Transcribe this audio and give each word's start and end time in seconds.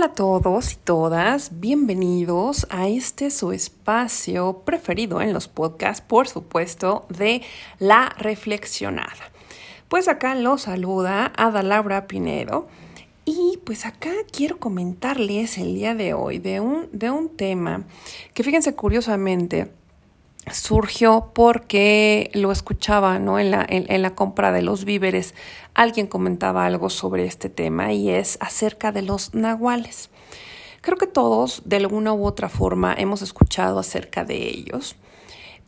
Hola 0.00 0.12
a 0.12 0.14
todos 0.14 0.72
y 0.72 0.76
todas, 0.76 1.60
bienvenidos 1.60 2.66
a 2.70 2.88
este 2.88 3.30
su 3.30 3.52
espacio 3.52 4.62
preferido 4.64 5.20
en 5.20 5.34
los 5.34 5.46
podcasts, 5.46 6.00
por 6.00 6.26
supuesto, 6.26 7.04
de 7.10 7.42
La 7.78 8.08
Reflexionada. 8.16 9.30
Pues 9.88 10.08
acá 10.08 10.34
los 10.34 10.62
saluda 10.62 11.30
Ada 11.36 11.62
Laura 11.62 12.06
Pinedo 12.06 12.66
y 13.26 13.58
pues 13.66 13.84
acá 13.84 14.12
quiero 14.32 14.58
comentarles 14.58 15.58
el 15.58 15.74
día 15.74 15.94
de 15.94 16.14
hoy 16.14 16.38
de 16.38 16.60
un, 16.60 16.88
de 16.92 17.10
un 17.10 17.36
tema 17.36 17.84
que 18.32 18.42
fíjense 18.42 18.74
curiosamente 18.74 19.70
surgió 20.52 21.30
porque 21.34 22.30
lo 22.34 22.50
escuchaba 22.52 23.18
¿no? 23.18 23.38
en, 23.38 23.50
la, 23.50 23.64
en, 23.68 24.02
la 24.02 24.14
compra 24.14 24.52
de 24.52 24.62
los 24.62 24.84
víveres. 24.84 25.34
Alguien 25.74 26.06
comentaba 26.06 26.66
algo 26.66 26.90
sobre 26.90 27.26
este 27.26 27.48
tema 27.48 27.92
y 27.92 28.10
es 28.10 28.38
acerca 28.40 28.92
de 28.92 29.02
los 29.02 29.34
nahuales. 29.34 30.10
Creo 30.80 30.96
que 30.96 31.06
todos 31.06 31.62
de 31.66 31.76
alguna 31.76 32.12
u 32.14 32.24
otra 32.24 32.48
forma 32.48 32.94
hemos 32.94 33.22
escuchado 33.22 33.78
acerca 33.78 34.24
de 34.24 34.48
ellos, 34.48 34.96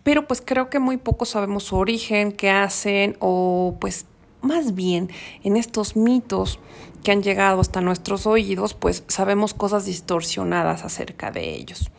pero 0.02 0.26
pues 0.26 0.42
creo 0.44 0.70
que 0.70 0.78
muy 0.78 0.96
poco 0.96 1.26
sabemos 1.26 1.64
su 1.64 1.76
origen, 1.76 2.32
qué 2.32 2.50
hacen 2.50 3.16
o 3.20 3.76
pues 3.78 4.06
más 4.40 4.74
bien 4.74 5.10
en 5.44 5.56
estos 5.56 5.96
mitos 5.96 6.58
que 7.04 7.12
han 7.12 7.22
llegado 7.22 7.60
hasta 7.60 7.80
nuestros 7.80 8.26
oídos, 8.26 8.74
pues 8.74 9.04
sabemos 9.08 9.54
cosas 9.54 9.84
distorsionadas 9.84 10.84
acerca 10.84 11.30
de 11.30 11.54
ellos. 11.54 11.90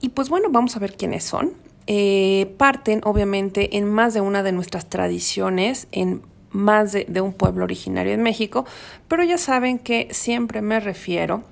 Y 0.00 0.10
pues 0.10 0.28
bueno, 0.28 0.48
vamos 0.50 0.76
a 0.76 0.78
ver 0.78 0.96
quiénes 0.96 1.24
son. 1.24 1.54
Eh, 1.86 2.54
parten 2.58 3.00
obviamente 3.04 3.76
en 3.76 3.90
más 3.90 4.14
de 4.14 4.20
una 4.20 4.42
de 4.42 4.52
nuestras 4.52 4.88
tradiciones, 4.88 5.88
en 5.92 6.22
más 6.50 6.92
de, 6.92 7.20
un 7.20 7.32
pueblo 7.32 7.64
originario 7.64 8.12
en 8.12 8.22
México, 8.22 8.66
pero 9.08 9.24
ya 9.24 9.38
saben 9.38 9.78
que 9.78 10.08
siempre 10.10 10.62
me 10.62 10.80
refiero 10.80 11.42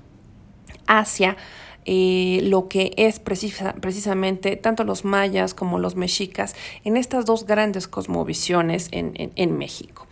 hacia 0.87 1.37
eh, 1.85 2.39
lo 2.43 2.67
que 2.67 2.93
es 2.97 3.19
precisamente 3.19 4.55
tanto 4.55 4.83
los 4.83 5.03
mayas 5.03 5.53
como 5.53 5.79
los 5.79 5.95
mexicas 5.95 6.55
en 6.83 6.97
estas 6.97 7.25
dos 7.25 7.45
grandes 7.45 7.87
cosmovisiones 7.87 8.89
en 8.91 9.57
México. 9.57 10.07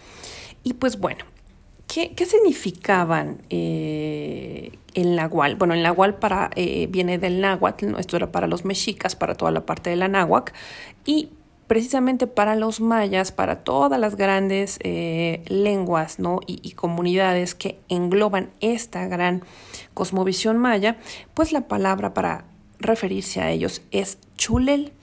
Y 0.64 0.74
pues 0.74 1.00
bueno, 1.00 1.24
¿Qué, 1.90 2.26
significaban 2.28 3.42
eh, 3.50 4.74
el 4.94 5.16
nahual? 5.16 5.56
Bueno, 5.56 5.74
el 5.74 5.84
nahual 5.84 6.16
para, 6.16 6.50
eh, 6.56 6.88
viene 6.90 7.18
del 7.18 7.42
náhuatl, 7.42 7.96
esto 7.98 8.18
era 8.18 8.32
para 8.32 8.48
los 8.48 8.66
mexicas, 8.66 9.16
para 9.16 9.36
toda 9.36 9.52
la 9.52 9.66
parte 9.66 9.90
de 9.90 9.96
la 9.96 10.08
náhuac, 10.08 10.54
y 11.06 11.30
precisamente 11.68 12.26
para 12.26 12.56
los 12.56 12.82
mayas, 12.82 13.32
para 13.32 13.60
todas 13.60 14.00
las 14.00 14.16
grandes 14.16 14.80
eh, 14.82 15.44
lenguas 15.48 16.18
¿no? 16.18 16.40
y, 16.48 16.60
y, 16.64 16.72
comunidades 16.72 17.54
que 17.54 17.80
engloban 17.90 18.50
esta 18.60 19.06
gran 19.08 19.44
cosmovisión 19.94 20.58
maya, 20.58 20.98
pues 21.36 21.52
la 21.52 21.68
palabra 21.68 22.14
para 22.14 22.46
referirse 22.80 23.42
a 23.42 23.52
ellos 23.52 23.84
es 23.92 24.18
chulel. 24.36 24.94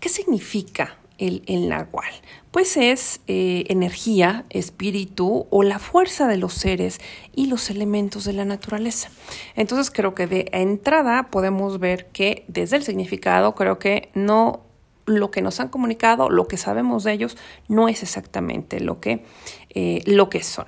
¿Qué 0.00 0.10
significa 0.10 0.96
el, 1.18 1.42
el 1.46 1.68
nahual? 1.68 2.10
Pues 2.50 2.76
es 2.76 3.20
eh, 3.26 3.64
energía, 3.68 4.44
espíritu 4.50 5.46
o 5.50 5.62
la 5.62 5.78
fuerza 5.78 6.26
de 6.28 6.36
los 6.36 6.54
seres 6.54 7.00
y 7.34 7.46
los 7.46 7.70
elementos 7.70 8.24
de 8.24 8.32
la 8.32 8.44
naturaleza. 8.44 9.10
Entonces 9.54 9.90
creo 9.90 10.14
que 10.14 10.26
de 10.26 10.48
entrada 10.52 11.30
podemos 11.30 11.78
ver 11.78 12.06
que 12.06 12.44
desde 12.48 12.76
el 12.76 12.82
significado 12.82 13.54
creo 13.54 13.78
que 13.78 14.10
no 14.14 14.62
lo 15.06 15.30
que 15.30 15.40
nos 15.40 15.60
han 15.60 15.68
comunicado, 15.68 16.30
lo 16.30 16.48
que 16.48 16.56
sabemos 16.56 17.04
de 17.04 17.12
ellos, 17.12 17.36
no 17.68 17.88
es 17.88 18.02
exactamente 18.02 18.80
lo 18.80 19.00
que, 19.00 19.24
eh, 19.70 20.02
lo 20.04 20.28
que 20.28 20.42
son. 20.42 20.66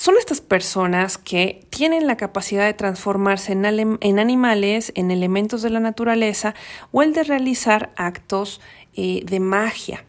Son 0.00 0.16
estas 0.16 0.40
personas 0.40 1.18
que 1.18 1.66
tienen 1.68 2.06
la 2.06 2.16
capacidad 2.16 2.64
de 2.64 2.72
transformarse 2.72 3.52
en, 3.52 3.66
animales, 4.18 4.92
en 4.94 5.10
elementos 5.10 5.60
de 5.60 5.68
la 5.68 5.78
naturaleza 5.78 6.54
o 6.90 7.02
el 7.02 7.12
de 7.12 7.22
realizar 7.22 7.92
actos 7.96 8.62
eh, 8.94 9.20
de 9.26 9.40
magia. 9.40 10.06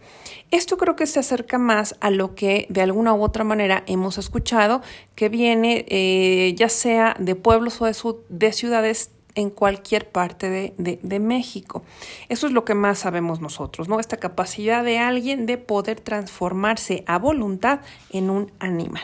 Esto 0.49 0.77
creo 0.77 0.95
que 0.95 1.07
se 1.07 1.19
acerca 1.19 1.57
más 1.57 1.97
a 1.99 2.09
lo 2.09 2.35
que 2.35 2.67
de 2.69 2.81
alguna 2.81 3.13
u 3.13 3.21
otra 3.21 3.43
manera 3.43 3.83
hemos 3.85 4.17
escuchado, 4.17 4.81
que 5.15 5.27
viene 5.27 5.83
eh, 5.89 6.53
ya 6.55 6.69
sea 6.69 7.17
de 7.19 7.35
pueblos 7.35 7.81
o 7.81 8.23
de, 8.29 8.53
ciudades 8.53 9.11
en 9.35 9.49
cualquier 9.49 10.09
parte 10.09 10.49
de, 10.49 10.99
de, 11.03 11.19
México. 11.19 11.83
Eso 12.29 12.47
es 12.47 12.53
lo 12.53 12.63
que 12.63 12.75
más 12.75 12.99
sabemos 12.99 13.41
nosotros, 13.41 13.89
¿no? 13.89 13.99
Esta 13.99 14.15
capacidad 14.15 14.85
de 14.85 14.99
alguien 14.99 15.45
de 15.45 15.57
poder 15.57 15.99
transformarse 15.99 17.03
a 17.07 17.19
voluntad 17.19 17.81
en 18.09 18.29
un 18.29 18.53
animal. 18.59 19.03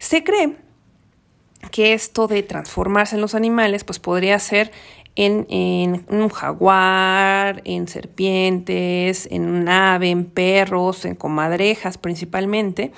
Se 0.00 0.24
cree 0.24 0.56
que 1.70 1.92
esto 1.92 2.26
de 2.26 2.42
transformarse 2.42 3.16
en 3.16 3.20
los 3.20 3.34
animales, 3.34 3.84
pues 3.84 3.98
podría 3.98 4.38
ser 4.38 4.72
en, 5.14 6.06
un 6.08 6.30
jaguar, 6.30 7.60
en 7.66 7.86
serpientes, 7.86 9.28
en 9.30 9.46
un 9.46 9.68
ave, 9.68 10.08
en 10.08 10.24
perros, 10.24 11.04
en 11.04 11.14
comadrejas 11.14 11.98
principalmente, 11.98 12.92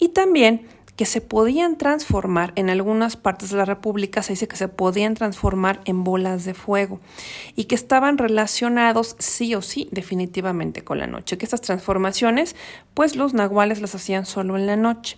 y 0.00 0.08
también 0.08 0.66
que 0.96 1.06
se 1.06 1.20
podían 1.20 1.78
transformar 1.78 2.52
en 2.56 2.68
algunas 2.68 3.16
partes 3.16 3.50
de 3.50 3.56
la 3.56 3.64
República, 3.64 4.22
se 4.22 4.32
dice 4.32 4.48
que 4.48 4.56
se 4.56 4.66
podían 4.66 5.14
transformar 5.14 5.80
en 5.84 6.02
bolas 6.02 6.44
de 6.44 6.52
fuego 6.52 6.98
y 7.54 7.64
que 7.64 7.76
estaban 7.76 8.18
relacionados 8.18 9.14
sí 9.20 9.54
o 9.54 9.62
sí 9.62 9.88
definitivamente 9.92 10.82
con 10.82 10.98
la 10.98 11.06
noche, 11.06 11.38
que 11.38 11.46
estas 11.46 11.60
transformaciones 11.60 12.56
pues 12.92 13.14
los 13.14 13.34
nahuales 13.34 13.80
las 13.80 13.94
hacían 13.94 14.26
solo 14.26 14.58
en 14.58 14.66
la 14.66 14.76
noche. 14.76 15.16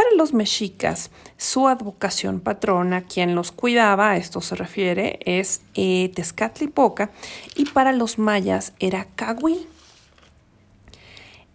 Para 0.00 0.16
los 0.16 0.32
mexicas, 0.32 1.10
su 1.36 1.68
advocación 1.68 2.40
patrona, 2.40 3.02
quien 3.02 3.34
los 3.34 3.52
cuidaba, 3.52 4.12
a 4.12 4.16
esto 4.16 4.40
se 4.40 4.54
refiere, 4.54 5.18
es 5.26 5.60
eh, 5.74 6.10
Tezcatlipoca, 6.14 7.10
y 7.54 7.66
para 7.66 7.92
los 7.92 8.18
mayas 8.18 8.72
era 8.78 9.08
Cahuil. 9.14 9.68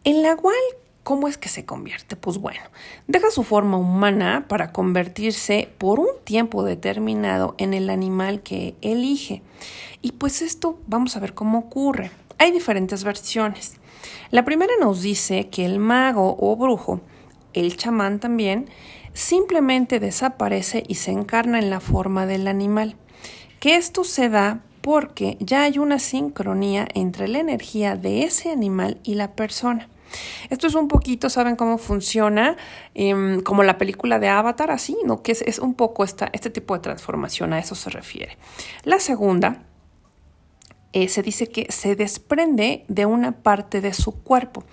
El 0.04 0.22
nahual, 0.22 0.54
¿cómo 1.02 1.28
es 1.28 1.40
que 1.40 1.50
se 1.50 1.66
convierte? 1.66 2.16
Pues 2.16 2.38
bueno, 2.38 2.60
deja 3.08 3.32
su 3.32 3.42
forma 3.42 3.78
humana 3.78 4.46
para 4.48 4.72
convertirse 4.72 5.68
por 5.80 6.00
un 6.00 6.10
tiempo 6.24 6.64
determinado 6.64 7.56
en 7.58 7.74
el 7.74 7.90
animal 7.90 8.44
que 8.44 8.76
elige. 8.82 9.42
Y 10.04 10.12
pues 10.12 10.44
esto 10.44 10.78
vamos 10.86 11.18
a 11.18 11.20
ver 11.20 11.34
cómo 11.34 11.58
ocurre. 11.58 12.12
Hay 12.38 12.52
diferentes 12.52 13.04
versiones. 13.04 13.78
La 14.30 14.46
primera 14.46 14.74
nos 14.80 15.02
dice 15.02 15.50
que 15.50 15.66
el 15.66 15.80
mago 15.80 16.38
o 16.40 16.56
brujo 16.56 17.02
el 17.56 17.78
chamán 17.78 18.20
también, 18.20 18.70
simplemente 19.14 20.00
desaparece 20.00 20.84
y 20.88 20.96
se 20.96 21.12
encarna 21.12 21.60
en 21.60 21.70
la 21.70 21.80
forma 21.80 22.26
del 22.26 22.48
animal. 22.48 22.96
Que 23.60 23.76
esto 23.76 24.04
se 24.04 24.30
da 24.30 24.62
porque 24.82 25.38
ya 25.40 25.64
hay 25.64 25.80
una 25.80 25.98
sincronía 25.98 26.88
entre 26.94 27.28
la 27.28 27.40
energía 27.40 27.96
de 27.96 28.24
ese 28.24 28.52
animal 28.52 29.00
y 29.04 29.16
la 29.16 29.32
persona. 29.32 29.90
Esto 30.50 30.68
es 30.68 30.76
un 30.76 30.88
poquito, 30.88 31.30
¿saben 31.30 31.56
cómo 31.56 31.78
funciona? 31.78 32.58
Em, 32.94 33.42
como 33.42 33.64
la 33.64 33.78
película 33.78 34.20
de 34.20 34.30
Avatar, 34.30 34.72
así, 34.72 34.96
¿no? 35.04 35.24
Que 35.24 35.32
es, 35.32 35.60
un 35.60 35.74
poco 35.74 36.04
esta, 36.04 36.30
este 36.34 36.50
tipo 36.50 36.76
de 36.76 36.82
transformación, 36.82 37.54
a 37.54 37.60
eso 37.60 37.76
se 37.76 37.90
refiere. 37.90 38.38
La 38.84 39.00
segunda 39.00 39.64
eh, 40.96 41.10
se 41.10 41.22
dice 41.22 41.48
que 41.48 41.70
se 41.74 41.98
desprende 41.98 42.86
de 42.88 43.06
una 43.06 43.34
parte 43.34 43.82
de 43.82 43.94
su 43.94 44.14
cuerpo, 44.14 44.64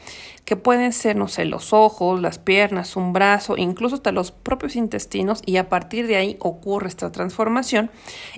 que 0.44 0.54
pueden 0.54 0.92
ser, 0.92 1.16
no 1.16 1.26
sé, 1.26 1.44
los 1.44 1.72
ojos, 1.72 2.20
las 2.20 2.38
piernas, 2.38 2.94
un 2.94 3.12
brazo, 3.12 3.56
incluso 3.56 3.96
hasta 3.96 4.12
los 4.12 4.30
propios 4.30 4.76
intestinos, 4.76 5.42
y 5.44 5.56
a 5.56 5.68
partir 5.68 6.06
de 6.06 6.14
ahí 6.14 6.36
ocurre 6.38 6.86
esta 6.86 7.10
transformación. 7.10 7.90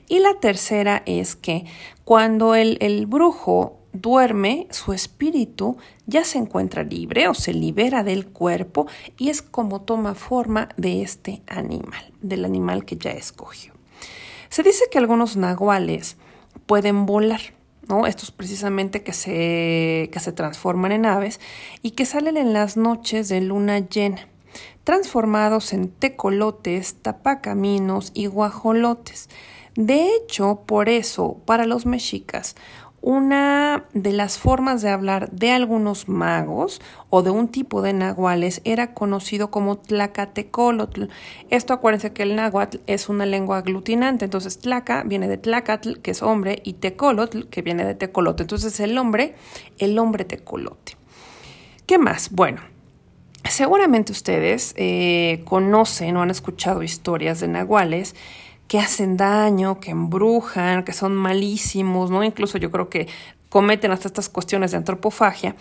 Y 0.09 0.21
la 0.21 0.41
tercera 0.41 1.03
es 1.05 1.37
que 1.37 1.67
cuando 2.05 2.55
el, 2.55 2.79
el 2.81 3.05
brujo 3.05 3.77
duerme, 3.93 4.67
su 4.71 4.95
espíritu 4.95 5.77
ya 6.07 6.25
se 6.25 6.39
encuentra 6.39 6.85
libre 6.85 7.29
o 7.29 7.35
se 7.35 7.53
libera 7.53 8.03
del 8.03 8.27
cuerpo 8.27 8.87
y 9.19 9.29
es 9.29 9.43
como 9.43 9.83
toma 9.83 10.15
forma 10.15 10.71
de 10.79 11.03
este 11.03 11.43
animal, 11.47 12.15
del 12.23 12.47
animal 12.47 12.87
que 12.87 12.97
ya 12.97 13.11
escogió. 13.11 13.75
Se 14.49 14.63
dice 14.63 14.85
que 14.91 14.97
algunos 14.97 15.37
nahuales 15.37 16.17
pueden 16.65 17.05
volar. 17.05 17.43
Estos 18.07 18.31
precisamente 18.31 19.03
que 19.03 19.13
se, 19.13 20.09
que 20.13 20.21
se 20.21 20.33
transforman 20.33 20.93
en 20.93 21.07
aves 21.07 21.41
y 21.83 21.93
que 21.93 22.07
salen 22.07 22.37
en 22.37 22.53
las 22.53 22.77
noches 22.77 23.29
de 23.29 23.41
luna 23.41 23.79
llena, 23.79 24.29
transformados 24.85 25.73
en 25.73 25.91
tecolotes, 25.91 26.97
tapacaminos 27.03 28.11
y 28.15 28.27
guajolotes. 28.27 29.29
De 29.77 30.09
hecho, 30.15 30.63
por 30.67 30.89
eso, 30.89 31.39
para 31.47 31.67
los 31.67 31.85
mexicas, 31.85 32.55
una 33.07 33.85
de 33.93 34.15
las 34.15 34.39
formas 34.39 34.81
de 34.81 34.89
hablar 34.89 35.31
de 35.31 35.53
algunos 35.53 36.09
magos 36.09 36.81
o 37.11 37.23
de 37.23 37.29
un 37.29 37.49
tipo 37.49 37.83
de 37.83 37.93
nahuales 37.93 38.63
era 38.65 38.95
conocido 38.95 39.51
como 39.51 39.77
tlacatecolotl. 39.77 41.05
Esto 41.51 41.75
acuérdense 41.75 42.15
que 42.15 42.23
el 42.23 42.35
náhuatl 42.35 42.79
es 42.87 43.11
una 43.11 43.27
lengua 43.27 43.59
aglutinante, 43.59 44.25
entonces 44.25 44.59
tlaca 44.59 45.03
viene 45.03 45.29
de 45.29 45.37
tlacatl, 45.37 45.99
que 45.99 46.13
es 46.13 46.23
hombre, 46.23 46.63
y 46.65 46.73
tecolotl, 46.73 47.43
que 47.51 47.61
viene 47.61 47.85
de 47.85 47.95
tecolote. 47.95 48.45
Entonces 48.45 48.81
el 48.81 48.97
hombre, 48.97 49.35
el 49.77 49.99
hombre 49.99 50.25
tecolote. 50.25 50.97
¿Qué 51.85 51.99
más? 51.99 52.31
Bueno, 52.31 52.63
Seguramente 53.47 54.11
ustedes 54.11 54.73
eh, 54.79 55.43
conocen 55.45 56.17
o 56.17 56.23
han 56.23 56.31
escuchado 56.31 56.83
historias 56.83 57.41
de 57.41 57.49
nahuales 57.49 58.17
que 58.75 58.81
hacen 58.81 59.17
daño, 59.17 59.79
que 59.79 59.93
embrujan, 59.93 60.83
que 60.83 60.93
son 60.93 61.15
malísimos, 61.15 62.11
¿no? 62.11 62.25
Incluso 62.25 62.59
yo 62.59 62.73
creo 62.73 62.89
que 62.89 63.07
cometen 63.49 63.93
hasta 63.93 64.09
estas 64.09 64.29
cuestiones 64.29 64.73
de 64.73 64.79
antropofagia. 64.79 65.55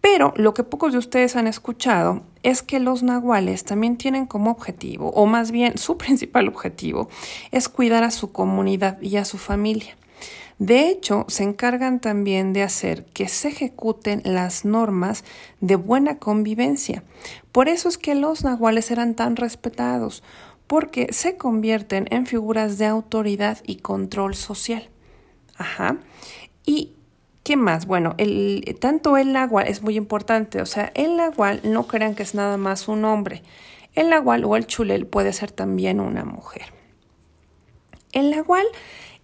Pero 0.00 0.32
lo 0.36 0.54
que 0.54 0.64
pocos 0.64 0.92
de 0.94 0.98
ustedes 0.98 1.36
han 1.36 1.48
escuchado 1.48 2.22
es 2.42 2.62
que 2.62 2.80
los 2.80 3.02
nahuales 3.02 3.64
también 3.64 3.98
tienen 3.98 4.24
como 4.24 4.50
objetivo, 4.50 5.10
o 5.10 5.26
más 5.26 5.50
bien 5.50 5.76
su 5.76 5.98
principal 5.98 6.48
objetivo, 6.48 7.10
es 7.50 7.68
cuidar 7.68 8.04
a 8.04 8.10
su 8.10 8.32
comunidad 8.32 9.02
y 9.02 9.18
a 9.18 9.26
su 9.26 9.36
familia. 9.36 9.94
De 10.58 10.88
hecho, 10.88 11.26
se 11.28 11.42
encargan 11.42 12.00
también 12.00 12.54
de 12.54 12.62
hacer 12.62 13.04
que 13.12 13.28
se 13.28 13.48
ejecuten 13.48 14.22
las 14.24 14.64
normas 14.64 15.24
de 15.60 15.76
buena 15.76 16.16
convivencia. 16.16 17.02
Por 17.52 17.68
eso 17.68 17.90
es 17.90 17.98
que 17.98 18.14
los 18.14 18.44
nahuales 18.44 18.90
eran 18.90 19.14
tan 19.14 19.36
respetados, 19.36 20.22
porque 20.66 21.12
se 21.12 21.36
convierten 21.36 22.06
en 22.10 22.26
figuras 22.26 22.78
de 22.78 22.86
autoridad 22.86 23.58
y 23.66 23.76
control 23.76 24.34
social. 24.34 24.88
Ajá. 25.56 25.98
Y 26.64 26.96
¿Qué 27.46 27.56
más? 27.56 27.86
Bueno, 27.86 28.16
el, 28.18 28.76
tanto 28.80 29.16
el 29.16 29.32
nahual 29.32 29.68
es 29.68 29.80
muy 29.80 29.96
importante, 29.96 30.60
o 30.60 30.66
sea, 30.66 30.90
el 30.96 31.16
nahual 31.16 31.60
no 31.62 31.86
crean 31.86 32.16
que 32.16 32.24
es 32.24 32.34
nada 32.34 32.56
más 32.56 32.88
un 32.88 33.04
hombre. 33.04 33.44
El 33.94 34.10
nahual 34.10 34.44
o 34.44 34.56
el 34.56 34.66
chulel 34.66 35.06
puede 35.06 35.32
ser 35.32 35.52
también 35.52 36.00
una 36.00 36.24
mujer. 36.24 36.72
El 38.10 38.32
nahual 38.32 38.66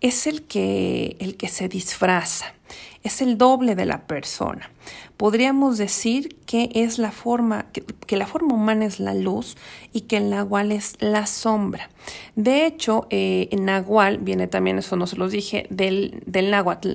es 0.00 0.28
el 0.28 0.44
que, 0.46 1.16
el 1.18 1.36
que 1.36 1.48
se 1.48 1.68
disfraza, 1.68 2.54
es 3.02 3.22
el 3.22 3.38
doble 3.38 3.74
de 3.74 3.86
la 3.86 4.06
persona. 4.06 4.70
Podríamos 5.16 5.78
decir 5.78 6.36
que 6.46 6.70
es 6.74 6.98
la 6.98 7.12
forma, 7.12 7.66
que, 7.72 8.16
la 8.16 8.26
forma 8.26 8.54
humana 8.54 8.84
es 8.84 9.00
la 9.00 9.14
luz 9.14 9.56
y 9.92 10.02
que 10.02 10.16
el 10.16 10.30
nahual 10.30 10.72
es 10.72 10.94
la 11.00 11.26
sombra. 11.26 11.90
De 12.34 12.66
hecho, 12.66 13.06
eh, 13.10 13.48
nahual 13.58 14.18
viene 14.18 14.46
también, 14.46 14.78
eso 14.78 14.96
no 14.96 15.06
se 15.06 15.16
los 15.16 15.32
dije, 15.32 15.66
del, 15.70 16.22
del 16.26 16.50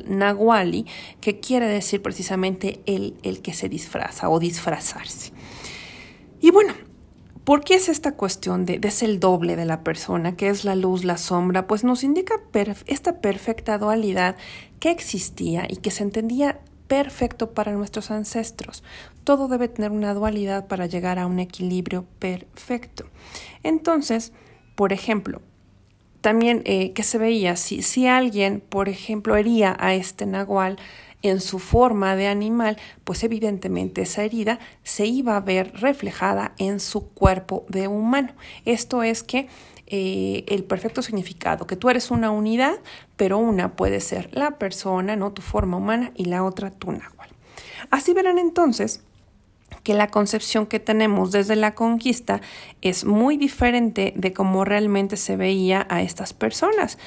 nahuali, 0.07 0.85
que 1.21 1.39
quiere 1.39 1.67
decir 1.67 2.01
precisamente 2.01 2.81
el, 2.85 3.15
el 3.23 3.41
que 3.41 3.53
se 3.53 3.69
disfraza 3.69 4.29
o 4.29 4.39
disfrazarse. 4.39 5.31
Y 6.41 6.51
bueno, 6.51 6.73
¿Por 7.47 7.63
qué 7.63 7.75
es 7.75 7.87
esta 7.87 8.11
cuestión 8.11 8.65
de, 8.65 8.77
de, 8.77 8.93
el 8.99 9.21
doble 9.21 9.55
de 9.55 9.63
la 9.63 9.81
persona, 9.81 10.35
que 10.35 10.49
es 10.49 10.65
la 10.65 10.75
luz, 10.75 11.05
la 11.05 11.15
sombra? 11.15 11.65
Pues 11.65 11.85
nos 11.85 12.03
indica 12.03 12.41
esta 12.87 13.21
perfecta 13.21 13.77
dualidad 13.77 14.35
que 14.81 14.91
existía 14.91 15.65
y 15.69 15.77
que 15.77 15.89
se 15.89 16.03
entendía 16.03 16.59
perfecto 16.89 17.53
para 17.53 17.71
nuestros 17.71 18.11
ancestros. 18.11 18.83
Todo 19.23 19.47
debe 19.47 19.69
tener 19.69 19.91
una 19.91 20.13
dualidad 20.13 20.67
para 20.67 20.87
llegar 20.87 21.19
a 21.19 21.25
un 21.25 21.39
equilibrio 21.39 22.03
perfecto. 22.19 23.05
Entonces, 23.63 24.33
por 24.75 24.91
ejemplo, 24.91 25.41
también 26.19 26.63
eh, 26.65 26.91
que 26.91 27.03
se 27.03 27.17
veía, 27.17 27.55
si, 27.55 27.81
si 27.81 28.07
alguien, 28.07 28.59
por 28.59 28.89
ejemplo, 28.89 29.37
hería 29.37 29.77
a 29.79 29.93
este 29.93 30.25
nahual, 30.25 30.77
en 31.21 31.41
su 31.41 31.59
forma 31.59 32.15
de 32.15 32.27
animal, 32.27 32.77
pues 33.03 33.23
evidentemente 33.23 34.01
esa 34.03 34.23
herida 34.23 34.59
se 34.83 35.05
iba 35.05 35.35
a 35.35 35.41
ver 35.41 35.73
reflejada 35.79 36.53
en 36.57 36.79
su 36.79 37.09
cuerpo 37.09 37.65
de 37.69 37.87
humano. 37.87 38.33
Esto 38.65 39.03
es 39.03 39.23
que 39.23 39.47
eh, 39.87 40.43
el 40.47 40.63
perfecto 40.63 41.01
significado, 41.01 41.65
que 41.65 41.75
tú 41.75 41.89
eres 41.89 42.11
una 42.11 42.29
unidad, 42.29 42.75
pero 43.15 43.37
una 43.37 43.75
puede 43.75 44.01
ser 44.01 44.29
la 44.33 44.57
persona, 44.57 45.15
no 45.15 45.31
tu 45.31 45.41
forma 45.41 45.77
humana, 45.77 46.11
y 46.15 46.25
la 46.25 46.43
otra 46.43 46.71
tu 46.71 46.91
náhuatl. 46.91 47.33
Así 47.89 48.13
verán 48.13 48.37
entonces 48.37 49.01
que 49.83 49.93
la 49.93 50.09
concepción 50.09 50.65
que 50.65 50.79
tenemos 50.79 51.31
desde 51.31 51.55
la 51.55 51.73
conquista 51.73 52.41
es 52.81 53.05
muy 53.05 53.37
diferente 53.37 54.13
de 54.15 54.33
cómo 54.33 54.65
realmente 54.65 55.15
se 55.15 55.37
veía 55.37 55.87
a 55.89 56.01
estas 56.01 56.33
personas, 56.33 56.97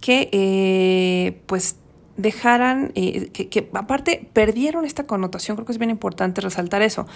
que 0.00 0.28
eh, 0.32 1.40
pues 1.46 1.76
dejaran, 2.18 2.92
eh, 2.96 3.30
que, 3.30 3.70
aparte 3.72 4.28
perdieron 4.34 4.84
esta 4.84 5.04
connotación, 5.04 5.56
creo 5.56 5.64
que 5.64 5.72
es 5.72 5.78
bien 5.78 5.90
importante 5.90 6.40
resaltar 6.42 6.82
eso, 6.82 7.06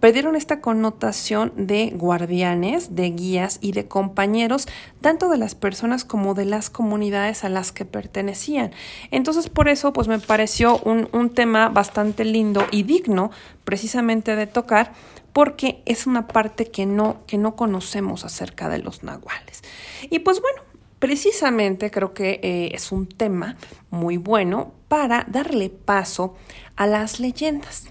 perdieron 0.00 0.36
esta 0.36 0.60
connotación 0.60 1.52
de 1.56 1.92
guardianes, 1.94 2.94
de 2.94 3.10
guías 3.10 3.58
y 3.62 3.72
de 3.72 3.86
compañeros, 3.86 4.68
tanto 5.00 5.30
de 5.30 5.38
las 5.38 5.54
personas 5.54 6.04
como 6.04 6.34
de 6.34 6.44
las 6.44 6.68
comunidades 6.68 7.44
a 7.44 7.48
las 7.48 7.72
que 7.72 7.84
pertenecían. 7.84 8.72
Entonces 9.10 9.48
por 9.48 9.68
eso 9.68 9.92
pues 9.92 10.08
me 10.08 10.18
pareció 10.18 10.78
un, 10.80 11.08
un 11.12 11.30
tema 11.30 11.68
bastante 11.68 12.24
lindo 12.24 12.66
y 12.72 12.82
digno 12.82 13.30
precisamente 13.64 14.34
de 14.34 14.48
tocar 14.48 14.92
porque 15.32 15.82
es 15.86 16.08
una 16.08 16.26
parte 16.26 16.66
que 16.66 16.84
no, 16.84 17.24
que 17.28 17.38
no 17.38 17.54
conocemos 17.54 18.24
acerca 18.24 18.68
de 18.68 18.78
los 18.78 19.04
nahuales. 19.04 19.62
Y 20.10 20.18
pues 20.18 20.40
bueno, 20.40 20.62
Precisamente 20.98 21.90
creo 21.90 22.12
que 22.12 22.40
eh, 22.42 22.70
es 22.74 22.90
un 22.90 23.06
tema 23.06 23.56
muy 23.90 24.16
bueno 24.16 24.72
para 24.88 25.24
darle 25.28 25.70
paso 25.70 26.34
a 26.76 26.86
las 26.86 27.20
leyendas. 27.20 27.84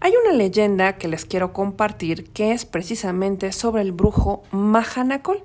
Hay 0.00 0.12
una 0.22 0.32
leyenda 0.32 0.98
que 0.98 1.08
les 1.08 1.24
quiero 1.24 1.52
compartir 1.52 2.30
que 2.30 2.52
es 2.52 2.64
precisamente 2.64 3.52
sobre 3.52 3.82
el 3.82 3.92
brujo 3.92 4.42
Mahanacol 4.50 5.42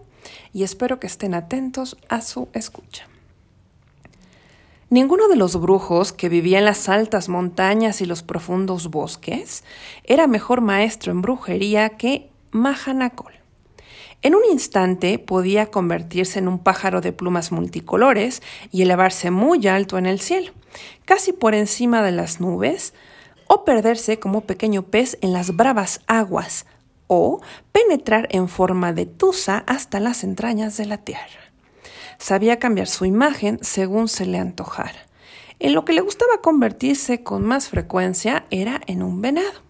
y 0.51 0.63
espero 0.63 0.99
que 0.99 1.07
estén 1.07 1.33
atentos 1.33 1.97
a 2.09 2.21
su 2.21 2.49
escucha. 2.53 3.07
Ninguno 4.89 5.27
de 5.27 5.35
los 5.35 5.59
brujos 5.59 6.11
que 6.11 6.29
vivía 6.29 6.59
en 6.59 6.65
las 6.65 6.89
altas 6.89 7.29
montañas 7.29 8.01
y 8.01 8.05
los 8.05 8.23
profundos 8.23 8.89
bosques 8.89 9.63
era 10.03 10.27
mejor 10.27 10.61
maestro 10.61 11.11
en 11.11 11.21
brujería 11.21 11.89
que 11.89 12.29
Mahanacol. 12.51 13.36
En 14.21 14.33
un 14.33 14.41
instante 14.51 15.19
podía 15.19 15.67
convertirse 15.67 16.39
en 16.39 16.47
un 16.47 16.59
pájaro 16.59 17.01
de 17.01 17.11
plumas 17.11 17.51
multicolores 17.51 18.41
y 18.71 18.81
elevarse 18.81 19.29
muy 19.31 19.67
alto 19.67 19.97
en 19.97 20.05
el 20.07 20.19
cielo, 20.19 20.51
casi 21.05 21.33
por 21.33 21.53
encima 21.53 22.01
de 22.01 22.11
las 22.11 22.41
nubes, 22.41 22.93
o 23.47 23.63
perderse 23.63 24.19
como 24.19 24.41
pequeño 24.41 24.83
pez 24.83 25.17
en 25.21 25.33
las 25.33 25.55
bravas 25.55 26.01
aguas, 26.07 26.65
o 27.05 27.41
penetrar 27.71 28.27
en 28.31 28.49
forma 28.49 28.91
de 28.91 29.05
tusa 29.05 29.63
hasta 29.67 29.99
las 29.99 30.23
entrañas 30.23 30.77
de 30.77 30.85
la 30.85 30.97
tierra. 30.97 31.51
Sabía 32.17 32.59
cambiar 32.59 32.87
su 32.87 33.05
imagen 33.05 33.59
según 33.61 34.07
se 34.07 34.25
le 34.25 34.39
antojara. 34.39 35.07
En 35.59 35.73
lo 35.73 35.85
que 35.85 35.93
le 35.93 36.01
gustaba 36.01 36.41
convertirse 36.41 37.23
con 37.23 37.43
más 37.45 37.69
frecuencia 37.69 38.45
era 38.49 38.81
en 38.87 39.01
un 39.03 39.21
venado. 39.21 39.61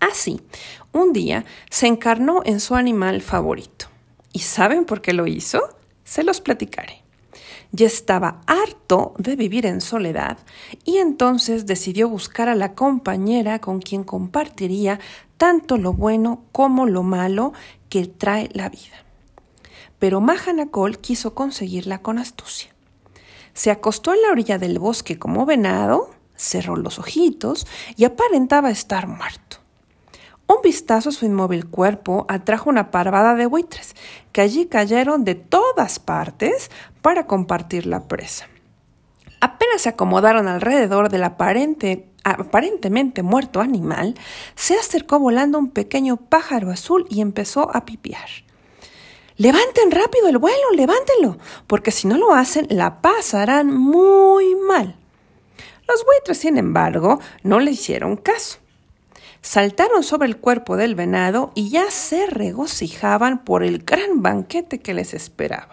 Así, 0.00 0.40
un 0.94 1.12
día 1.12 1.44
se 1.68 1.86
encarnó 1.86 2.40
en 2.44 2.60
su 2.60 2.74
animal 2.74 3.20
favorito. 3.20 3.86
¿Y 4.32 4.38
saben 4.38 4.86
por 4.86 5.02
qué 5.02 5.12
lo 5.12 5.26
hizo? 5.26 5.60
Se 6.04 6.24
los 6.24 6.40
platicaré. 6.40 7.02
Ya 7.72 7.86
estaba 7.86 8.40
harto 8.46 9.14
de 9.18 9.34
vivir 9.34 9.66
en 9.66 9.80
soledad 9.80 10.38
y 10.84 10.98
entonces 10.98 11.66
decidió 11.66 12.08
buscar 12.08 12.48
a 12.48 12.54
la 12.54 12.74
compañera 12.74 13.58
con 13.58 13.80
quien 13.80 14.04
compartiría 14.04 15.00
tanto 15.36 15.76
lo 15.76 15.92
bueno 15.92 16.44
como 16.52 16.86
lo 16.86 17.02
malo 17.02 17.52
que 17.88 18.06
trae 18.06 18.48
la 18.52 18.68
vida. 18.68 19.04
Pero 19.98 20.20
Mahanacol 20.20 20.98
quiso 20.98 21.34
conseguirla 21.34 21.98
con 21.98 22.18
astucia. 22.18 22.70
Se 23.54 23.70
acostó 23.70 24.14
en 24.14 24.22
la 24.22 24.30
orilla 24.30 24.58
del 24.58 24.78
bosque 24.78 25.18
como 25.18 25.44
venado, 25.44 26.10
cerró 26.36 26.76
los 26.76 27.00
ojitos 27.00 27.66
y 27.96 28.04
aparentaba 28.04 28.70
estar 28.70 29.08
muerto. 29.08 29.63
Un 30.54 30.62
vistazo 30.62 31.08
a 31.08 31.12
su 31.12 31.26
inmóvil 31.26 31.66
cuerpo 31.66 32.26
atrajo 32.28 32.70
una 32.70 32.92
parvada 32.92 33.34
de 33.34 33.46
buitres, 33.46 33.96
que 34.30 34.40
allí 34.40 34.66
cayeron 34.66 35.24
de 35.24 35.34
todas 35.34 35.98
partes 35.98 36.70
para 37.02 37.26
compartir 37.26 37.86
la 37.86 38.06
presa. 38.06 38.46
Apenas 39.40 39.82
se 39.82 39.88
acomodaron 39.88 40.46
alrededor 40.46 41.08
del 41.08 41.24
aparente, 41.24 42.08
aparentemente 42.22 43.22
muerto 43.24 43.60
animal, 43.60 44.14
se 44.54 44.78
acercó 44.78 45.18
volando 45.18 45.58
un 45.58 45.70
pequeño 45.70 46.18
pájaro 46.18 46.70
azul 46.70 47.06
y 47.10 47.20
empezó 47.20 47.74
a 47.74 47.84
pipiar. 47.84 48.28
Levanten 49.36 49.90
rápido 49.90 50.28
el 50.28 50.38
vuelo, 50.38 50.70
levántenlo, 50.76 51.38
porque 51.66 51.90
si 51.90 52.06
no 52.06 52.16
lo 52.16 52.32
hacen, 52.32 52.68
la 52.70 53.02
pasarán 53.02 53.74
muy 53.74 54.54
mal. 54.54 54.94
Los 55.88 56.04
buitres, 56.04 56.38
sin 56.38 56.58
embargo, 56.58 57.18
no 57.42 57.58
le 57.58 57.72
hicieron 57.72 58.16
caso 58.16 58.63
saltaron 59.44 60.02
sobre 60.02 60.26
el 60.26 60.38
cuerpo 60.38 60.78
del 60.78 60.94
venado 60.94 61.52
y 61.54 61.68
ya 61.68 61.90
se 61.90 62.26
regocijaban 62.26 63.44
por 63.44 63.62
el 63.62 63.84
gran 63.84 64.22
banquete 64.22 64.80
que 64.80 64.94
les 64.94 65.12
esperaba. 65.12 65.68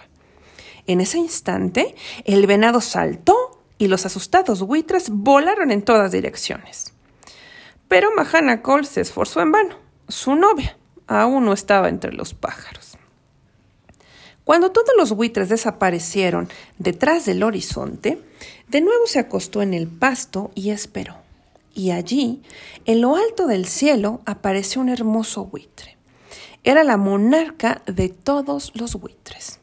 En 0.88 1.00
ese 1.00 1.18
instante, 1.18 1.96
el 2.26 2.46
venado 2.48 2.82
saltó 2.82 3.64
y 3.78 3.88
los 3.88 4.06
asustados 4.06 4.62
buitres 4.62 5.10
volaron 5.10 5.72
en 5.72 5.84
todas 5.84 6.12
direcciones. 6.12 6.94
Pero 7.88 8.10
Mahana 8.14 8.62
Cole 8.62 8.84
se 8.84 9.00
esforzó 9.00 9.40
en 9.40 9.54
vano. 9.54 9.76
Su 10.10 10.36
novia 10.36 10.78
aún 11.08 11.46
no 11.46 11.54
estaba 11.54 11.88
entre 11.88 12.12
los 12.12 12.34
pájaros. 12.34 12.98
Cuando 14.44 14.72
todos 14.72 14.92
los 14.98 15.14
buitres 15.14 15.48
desaparecieron 15.48 16.50
detrás 16.78 17.26
del 17.26 17.42
horizonte, 17.42 18.22
de 18.68 18.82
nuevo 18.82 19.08
se 19.08 19.20
acostó 19.20 19.62
en 19.62 19.74
el 19.74 19.88
pasto 19.88 20.52
y 20.56 20.72
esperó. 20.72 21.21
Y 21.74 21.92
allí, 21.92 22.42
en 22.86 23.02
lo 23.02 23.16
alto 23.16 23.48
del 23.48 23.66
cielo, 23.66 24.22
apareció 24.26 24.82
un 24.82 24.90
hermoso 24.90 25.46
buitre. 25.46 25.98
Era 26.64 26.84
la 26.84 26.98
monarca 26.98 27.82
de 27.88 28.10
todos 28.10 28.72
los 28.76 28.96
buitres. 28.96 29.60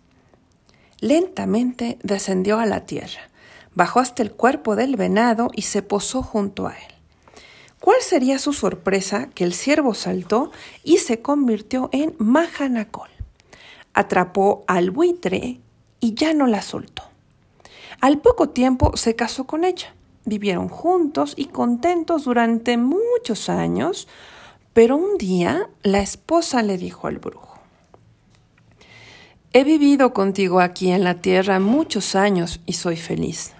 Lentamente 1.00 1.98
descendió 2.02 2.58
a 2.58 2.66
la 2.66 2.86
tierra, 2.86 3.30
bajó 3.74 4.00
hasta 4.00 4.22
el 4.22 4.32
cuerpo 4.32 4.74
del 4.74 4.96
venado 4.96 5.48
y 5.54 5.62
se 5.62 5.82
posó 5.82 6.22
junto 6.22 6.66
a 6.66 6.72
él. 6.72 6.94
¿Cuál 7.80 8.00
sería 8.00 8.40
su 8.40 8.52
sorpresa 8.52 9.30
que 9.34 9.44
el 9.44 9.54
ciervo 9.54 9.94
saltó 9.94 10.50
y 10.82 10.98
se 10.98 11.22
convirtió 11.22 11.88
en 11.92 12.16
Mahanacol? 12.18 13.10
Atrapó 13.94 14.64
al 14.66 14.90
buitre 14.90 15.60
y 16.00 16.14
ya 16.14 16.34
no 16.34 16.48
la 16.48 16.62
soltó. 16.62 17.04
Al 18.00 18.20
poco 18.20 18.48
tiempo 18.48 18.96
se 18.96 19.14
casó 19.14 19.46
con 19.46 19.64
ella. 19.64 19.94
Vivieron 20.24 20.68
juntos 20.68 21.34
y 21.36 21.46
contentos 21.46 22.24
durante 22.24 22.76
muchos 22.76 23.48
años, 23.48 24.08
pero 24.72 24.96
un 24.96 25.18
día 25.18 25.68
la 25.82 26.00
esposa 26.00 26.62
le 26.62 26.78
dijo 26.78 27.06
al 27.06 27.18
brujo, 27.18 27.58
He 29.54 29.64
vivido 29.64 30.12
contigo 30.12 30.60
aquí 30.60 30.90
en 30.90 31.04
la 31.04 31.14
tierra 31.14 31.58
muchos 31.58 32.14
años 32.14 32.60
y 32.66 32.74
soy 32.74 32.96
feliz. 32.96 33.54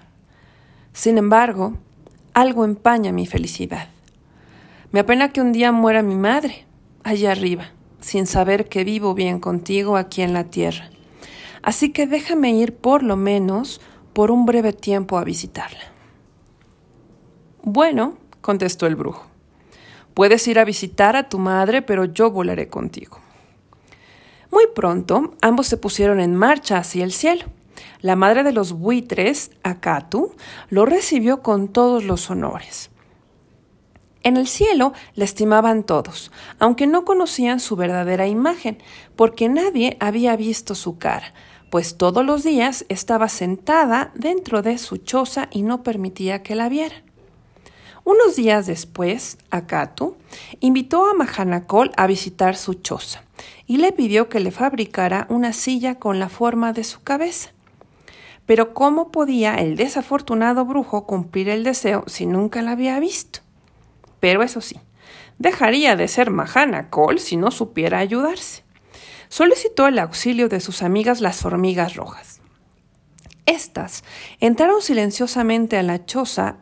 Sin 0.92 1.16
embargo, 1.16 1.78
algo 2.34 2.64
empaña 2.64 3.10
mi 3.10 3.26
felicidad. 3.26 3.88
Me 4.92 5.00
apena 5.00 5.30
que 5.30 5.40
un 5.40 5.52
día 5.52 5.72
muera 5.72 6.02
mi 6.02 6.14
madre, 6.14 6.66
allá 7.04 7.32
arriba, 7.32 7.72
sin 8.00 8.26
saber 8.26 8.68
que 8.68 8.84
vivo 8.84 9.14
bien 9.14 9.40
contigo 9.40 9.96
aquí 9.96 10.22
en 10.22 10.34
la 10.34 10.44
tierra. 10.44 10.90
Así 11.62 11.90
que 11.90 12.06
déjame 12.06 12.52
ir 12.52 12.76
por 12.76 13.02
lo 13.02 13.16
menos 13.16 13.80
por 14.12 14.30
un 14.30 14.46
breve 14.46 14.72
tiempo 14.72 15.18
a 15.18 15.24
visitarla. 15.24 15.97
Bueno, 17.70 18.16
contestó 18.40 18.86
el 18.86 18.96
brujo, 18.96 19.26
puedes 20.14 20.48
ir 20.48 20.58
a 20.58 20.64
visitar 20.64 21.16
a 21.16 21.28
tu 21.28 21.38
madre, 21.38 21.82
pero 21.82 22.06
yo 22.06 22.30
volaré 22.30 22.68
contigo. 22.68 23.18
Muy 24.50 24.68
pronto, 24.74 25.34
ambos 25.42 25.66
se 25.66 25.76
pusieron 25.76 26.18
en 26.18 26.34
marcha 26.34 26.78
hacia 26.78 27.04
el 27.04 27.12
cielo. 27.12 27.44
La 28.00 28.16
madre 28.16 28.42
de 28.42 28.52
los 28.52 28.72
buitres, 28.72 29.50
Akatu, 29.64 30.34
lo 30.70 30.86
recibió 30.86 31.42
con 31.42 31.68
todos 31.68 32.04
los 32.04 32.30
honores. 32.30 32.88
En 34.22 34.38
el 34.38 34.46
cielo 34.48 34.94
la 35.14 35.24
estimaban 35.24 35.84
todos, 35.84 36.32
aunque 36.58 36.86
no 36.86 37.04
conocían 37.04 37.60
su 37.60 37.76
verdadera 37.76 38.26
imagen, 38.26 38.78
porque 39.14 39.50
nadie 39.50 39.98
había 40.00 40.36
visto 40.36 40.74
su 40.74 40.96
cara, 40.96 41.34
pues 41.70 41.98
todos 41.98 42.24
los 42.24 42.44
días 42.44 42.86
estaba 42.88 43.28
sentada 43.28 44.10
dentro 44.14 44.62
de 44.62 44.78
su 44.78 44.96
choza 44.96 45.48
y 45.50 45.60
no 45.60 45.82
permitía 45.82 46.42
que 46.42 46.54
la 46.54 46.70
viera. 46.70 47.02
Unos 48.10 48.36
días 48.36 48.66
después, 48.66 49.36
Akatu 49.50 50.16
invitó 50.60 51.10
a 51.10 51.12
Mahanakol 51.12 51.92
a 51.94 52.06
visitar 52.06 52.56
su 52.56 52.72
choza 52.72 53.22
y 53.66 53.76
le 53.76 53.92
pidió 53.92 54.30
que 54.30 54.40
le 54.40 54.50
fabricara 54.50 55.26
una 55.28 55.52
silla 55.52 55.96
con 55.96 56.18
la 56.18 56.30
forma 56.30 56.72
de 56.72 56.84
su 56.84 57.02
cabeza. 57.02 57.50
Pero 58.46 58.72
¿cómo 58.72 59.10
podía 59.10 59.56
el 59.56 59.76
desafortunado 59.76 60.64
brujo 60.64 61.04
cumplir 61.04 61.50
el 61.50 61.64
deseo 61.64 62.04
si 62.06 62.24
nunca 62.24 62.62
la 62.62 62.70
había 62.70 62.98
visto? 62.98 63.40
Pero 64.20 64.42
eso 64.42 64.62
sí, 64.62 64.80
dejaría 65.38 65.94
de 65.94 66.08
ser 66.08 66.30
Mahanakol 66.30 67.18
si 67.18 67.36
no 67.36 67.50
supiera 67.50 67.98
ayudarse. 67.98 68.64
Solicitó 69.28 69.86
el 69.86 69.98
auxilio 69.98 70.48
de 70.48 70.60
sus 70.60 70.80
amigas 70.80 71.20
las 71.20 71.44
hormigas 71.44 71.94
rojas. 71.94 72.40
Estas 73.44 74.02
entraron 74.40 74.80
silenciosamente 74.80 75.76
a 75.76 75.82
la 75.82 76.06
choza 76.06 76.56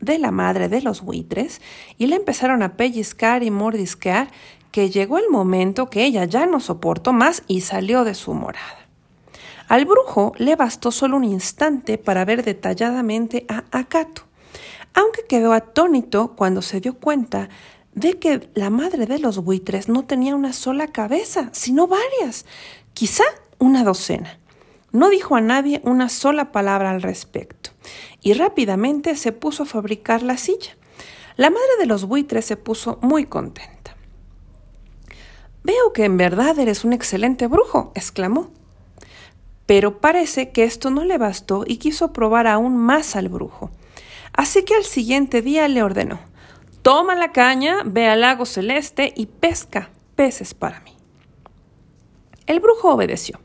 de 0.00 0.18
la 0.18 0.30
madre 0.30 0.68
de 0.68 0.82
los 0.82 1.02
buitres 1.02 1.60
y 1.98 2.06
le 2.06 2.16
empezaron 2.16 2.62
a 2.62 2.76
pellizcar 2.76 3.42
y 3.42 3.50
mordisquear 3.50 4.30
que 4.70 4.90
llegó 4.90 5.18
el 5.18 5.28
momento 5.30 5.90
que 5.90 6.04
ella 6.04 6.24
ya 6.24 6.46
no 6.46 6.60
soportó 6.60 7.12
más 7.12 7.42
y 7.46 7.62
salió 7.62 8.04
de 8.04 8.14
su 8.14 8.34
morada. 8.34 8.86
Al 9.68 9.84
brujo 9.84 10.32
le 10.38 10.56
bastó 10.56 10.90
solo 10.90 11.16
un 11.16 11.24
instante 11.24 11.98
para 11.98 12.24
ver 12.24 12.44
detalladamente 12.44 13.46
a 13.48 13.64
Akato, 13.70 14.22
aunque 14.94 15.26
quedó 15.28 15.52
atónito 15.52 16.34
cuando 16.36 16.62
se 16.62 16.80
dio 16.80 16.94
cuenta 16.94 17.48
de 17.94 18.18
que 18.18 18.50
la 18.54 18.70
madre 18.70 19.06
de 19.06 19.18
los 19.18 19.38
buitres 19.38 19.88
no 19.88 20.04
tenía 20.04 20.34
una 20.34 20.52
sola 20.52 20.88
cabeza, 20.88 21.50
sino 21.52 21.86
varias, 21.86 22.46
quizá 22.94 23.24
una 23.58 23.84
docena. 23.84 24.38
No 24.92 25.08
dijo 25.08 25.36
a 25.36 25.40
nadie 25.40 25.80
una 25.84 26.08
sola 26.08 26.50
palabra 26.50 26.90
al 26.90 27.02
respecto 27.02 27.69
y 28.20 28.32
rápidamente 28.34 29.16
se 29.16 29.32
puso 29.32 29.64
a 29.64 29.66
fabricar 29.66 30.22
la 30.22 30.36
silla. 30.36 30.76
La 31.36 31.50
madre 31.50 31.76
de 31.78 31.86
los 31.86 32.04
buitres 32.04 32.44
se 32.44 32.56
puso 32.56 32.98
muy 33.02 33.24
contenta. 33.24 33.96
Veo 35.62 35.92
que 35.92 36.04
en 36.04 36.16
verdad 36.16 36.58
eres 36.58 36.84
un 36.84 36.92
excelente 36.92 37.46
brujo, 37.46 37.92
exclamó. 37.94 38.50
Pero 39.66 40.00
parece 40.00 40.50
que 40.50 40.64
esto 40.64 40.90
no 40.90 41.04
le 41.04 41.18
bastó 41.18 41.64
y 41.66 41.76
quiso 41.76 42.12
probar 42.12 42.46
aún 42.46 42.76
más 42.76 43.14
al 43.16 43.28
brujo. 43.28 43.70
Así 44.32 44.64
que 44.64 44.74
al 44.74 44.84
siguiente 44.84 45.42
día 45.42 45.68
le 45.68 45.82
ordenó 45.82 46.20
Toma 46.82 47.14
la 47.14 47.30
caña, 47.32 47.82
ve 47.84 48.08
al 48.08 48.22
lago 48.22 48.46
celeste 48.46 49.12
y 49.14 49.26
pesca 49.26 49.90
peces 50.16 50.54
para 50.54 50.80
mí. 50.80 50.96
El 52.46 52.60
brujo 52.60 52.94
obedeció. 52.94 53.38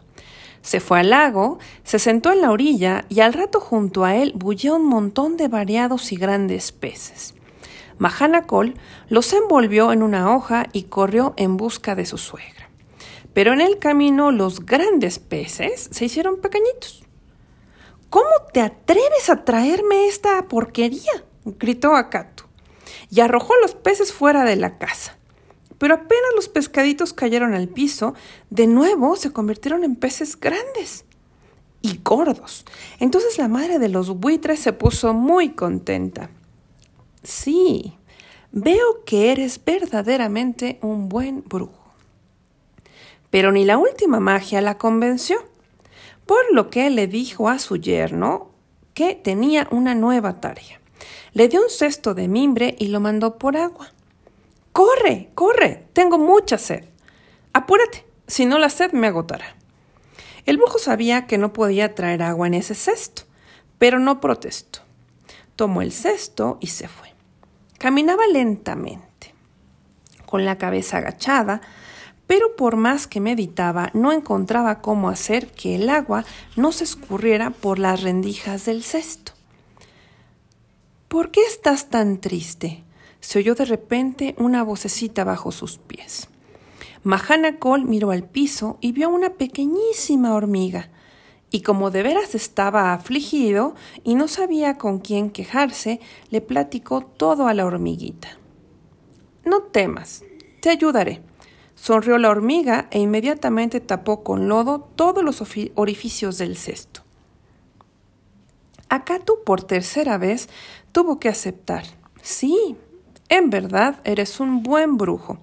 Se 0.66 0.80
fue 0.80 1.02
al 1.02 1.12
lago, 1.12 1.60
se 1.84 2.00
sentó 2.00 2.32
en 2.32 2.42
la 2.42 2.50
orilla 2.50 3.06
y 3.08 3.20
al 3.20 3.34
rato 3.34 3.60
junto 3.60 4.04
a 4.04 4.16
él 4.16 4.34
bullía 4.34 4.74
un 4.74 4.88
montón 4.88 5.38
de 5.38 5.48
variados 5.48 6.12
y 6.12 6.16
grandes 6.16 6.72
peces. 6.72 7.36
Mahanacol 8.00 8.74
los 9.08 9.32
envolvió 9.34 9.92
en 9.92 10.02
una 10.02 10.36
hoja 10.36 10.66
y 10.74 10.86
corrió 10.86 11.36
en 11.38 11.56
busca 11.56 11.94
de 11.94 12.08
su 12.08 12.18
suegra. 12.18 12.72
Pero 13.32 13.54
en 13.54 13.62
el 13.62 13.78
camino 13.78 14.32
los 14.32 14.66
grandes 14.66 15.20
peces 15.20 15.88
se 15.92 16.06
hicieron 16.06 16.42
pequeñitos. 16.42 17.06
¿Cómo 18.10 18.32
te 18.52 18.62
atreves 18.62 19.30
a 19.30 19.46
traerme 19.46 20.08
esta 20.08 20.48
porquería? 20.48 21.26
gritó 21.46 21.96
Akatu, 21.96 22.46
y 23.12 23.20
arrojó 23.20 23.54
los 23.62 23.76
peces 23.76 24.12
fuera 24.12 24.44
de 24.44 24.56
la 24.56 24.80
casa. 24.80 25.16
Pero 25.77 25.96
apenas 25.96 26.32
los 26.36 26.48
pescaditos 26.48 27.13
cayeron 27.13 27.53
al 27.53 27.67
piso, 27.67 28.13
de 28.50 28.67
nuevo 28.67 29.15
se 29.15 29.32
convirtieron 29.32 29.84
en 29.84 29.96
peces 29.96 30.39
grandes 30.39 31.05
y 31.82 32.00
gordos. 32.03 32.65
Entonces 33.00 33.38
la 33.38 33.48
madre 33.48 33.79
de 33.79 33.89
los 33.89 34.17
buitres 34.20 34.60
se 34.60 34.74
puso 34.74 35.13
muy 35.13 35.50
contenta. 35.50 36.29
Sí, 37.24 37.98
veo 38.51 39.03
que 39.05 39.32
eres 39.32 39.60
verdaderamente 39.63 40.79
un 40.82 41.10
buen 41.10 41.44
brujo. 41.44 41.94
Pero 43.29 43.51
ni 43.51 43.65
la 43.65 43.77
última 43.77 44.20
magia 44.20 44.62
la 44.62 44.77
convenció, 44.77 45.38
por 46.25 46.39
lo 46.51 46.70
que 46.70 46.89
le 46.89 47.08
dijo 47.08 47.50
a 47.50 47.60
su 47.60 47.77
yerno 47.77 48.51
que 48.94 49.13
tenía 49.13 49.67
una 49.72 49.94
nueva 49.94 50.39
tarea. 50.39 50.79
Le 51.34 51.50
dio 51.50 51.62
un 51.62 51.70
cesto 51.70 52.13
de 52.13 52.27
mimbre 52.27 52.75
y 52.79 52.88
lo 52.88 53.00
mandó 53.01 53.38
por 53.38 53.58
agua. 53.58 53.91
Corre, 54.75 55.29
corre, 55.36 55.88
tengo 55.94 56.17
mucha 56.17 56.58
sed. 56.58 56.84
Apúrate, 57.53 58.05
si 58.27 58.46
no 58.46 58.60
la 58.60 58.70
sed 58.70 58.91
me 58.91 59.08
agotará. 59.08 59.55
El 60.46 60.58
brujo 60.58 60.79
sabía 60.79 61.27
que 61.27 61.38
no 61.38 61.53
podía 61.53 61.96
traer 61.96 62.22
agua 62.22 62.48
en 62.48 62.55
ese 62.55 62.75
cesto, 62.75 63.22
pero 63.77 64.00
no 64.00 64.20
protestó. 64.20 64.79
Tomó 65.55 65.82
el 65.82 65.94
cesto 65.94 66.58
y 66.60 66.67
se 66.67 66.89
fue. 66.89 67.13
Caminaba 67.77 68.27
lentamente, 68.27 69.34
con 70.25 70.44
la 70.44 70.58
cabeza 70.58 70.98
agachada, 70.98 71.62
pero 72.27 72.58
por 72.58 72.75
más 72.75 73.08
que 73.08 73.22
meditaba 73.22 73.91
no 73.94 74.12
encontraba 74.12 74.82
cómo 74.82 75.08
hacer 75.08 75.48
que 75.53 75.75
el 75.75 75.89
agua 75.89 76.25
no 76.58 76.74
se 76.74 76.84
escurriera 76.84 77.51
por 77.51 77.79
las 77.79 78.03
rendijas 78.03 78.65
del 78.65 78.84
cesto. 78.84 79.32
¿Por 81.08 81.32
qué 81.32 81.44
estás 81.44 81.89
tan 81.89 82.20
triste? 82.20 82.84
Se 83.25 83.39
oyó 83.39 83.55
de 83.55 83.65
repente 83.65 84.36
una 84.38 84.62
vocecita 84.62 85.24
bajo 85.24 85.51
sus 85.51 85.79
pies. 85.79 86.27
Mahana 87.03 87.58
Cole 87.58 87.84
miró 87.84 88.12
al 88.12 88.24
piso 88.24 88.77
y 88.82 88.91
vio 88.91 89.10
una 89.10 89.32
pequeñísima 89.32 90.36
hormiga, 90.36 90.91
y 91.50 91.62
como 91.62 91.89
de 91.89 92.03
veras 92.03 92.36
estaba 92.36 92.94
afligido 92.94 93.74
y 94.03 94.13
no 94.13 94.27
sabía 94.27 94.77
con 94.77 95.00
quién 95.00 95.32
quejarse, 95.32 96.00
le 96.29 96.41
platicó 96.41 97.01
todo 97.01 97.48
a 97.48 97.55
la 97.55 97.65
hormiguita. 97.65 98.38
No 99.44 99.63
temas, 99.63 100.24
te 100.62 100.70
ayudaré. 100.70 101.24
Sonrió 101.74 102.20
la 102.20 102.29
hormiga 102.29 102.88
e 102.91 103.00
inmediatamente 103.00 103.79
tapó 103.79 104.24
con 104.24 104.48
lodo 104.48 104.88
todos 104.96 105.24
los 105.24 105.41
orificios 105.74 106.38
del 106.38 106.58
cesto. 106.58 107.01
Akatu 108.88 109.44
por 109.44 109.63
tercera 109.63 110.20
vez 110.20 110.48
tuvo 110.91 111.17
que 111.20 111.27
aceptar. 111.29 111.86
Sí, 112.22 112.75
en 113.29 113.50
verdad, 113.50 114.00
eres 114.03 114.39
un 114.39 114.62
buen 114.63 114.98
brujo, 114.98 115.39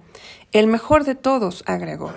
el 0.51 0.67
mejor 0.67 1.03
de 1.03 1.15
todos, 1.15 1.63
agregó. 1.65 2.13